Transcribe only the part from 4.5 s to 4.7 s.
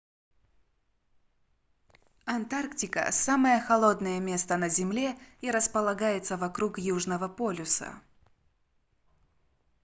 на